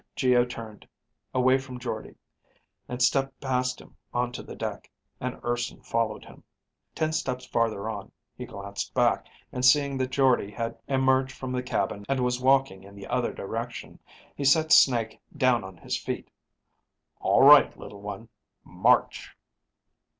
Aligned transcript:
Geo 0.15 0.43
turned, 0.45 0.87
away 1.31 1.59
from 1.59 1.77
Jordde, 1.77 2.15
and 2.87 2.99
stepped 3.03 3.39
past 3.39 3.79
him 3.79 3.97
onto 4.11 4.41
the 4.41 4.55
deck, 4.55 4.89
and 5.19 5.39
Urson 5.45 5.83
followed 5.83 6.25
him. 6.25 6.43
Ten 6.95 7.13
steps 7.13 7.45
farther 7.45 7.87
on, 7.87 8.11
he 8.35 8.47
glanced 8.47 8.95
back, 8.95 9.27
and 9.51 9.63
seeing 9.63 9.97
that 9.97 10.09
Jordde 10.09 10.49
had 10.49 10.75
emerged 10.87 11.33
from 11.37 11.51
the 11.51 11.61
cabin 11.61 12.03
and 12.09 12.19
was 12.21 12.41
walking 12.41 12.81
in 12.83 12.95
the 12.95 13.05
other 13.05 13.31
direction, 13.31 13.99
he 14.35 14.43
set 14.43 14.71
Snake 14.71 15.21
down 15.37 15.63
on 15.63 15.77
his 15.77 15.95
feet. 15.95 16.31
"All 17.19 17.43
right, 17.43 17.77
Little 17.77 18.01
One. 18.01 18.27
March!" 18.63 19.37